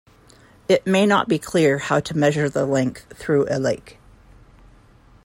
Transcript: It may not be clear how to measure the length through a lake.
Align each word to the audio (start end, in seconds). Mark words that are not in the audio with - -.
It 0.67 0.87
may 0.87 1.05
not 1.05 1.27
be 1.29 1.37
clear 1.37 1.77
how 1.77 1.99
to 1.99 2.17
measure 2.17 2.49
the 2.49 2.65
length 2.65 3.15
through 3.19 3.45
a 3.51 3.59
lake. 3.59 3.99